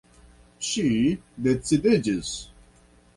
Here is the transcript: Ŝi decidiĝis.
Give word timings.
Ŝi 0.69 0.85
decidiĝis. 1.47 2.33